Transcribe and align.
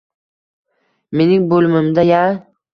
Mening 1.21 1.47
bo`limimda-ya 1.53 2.27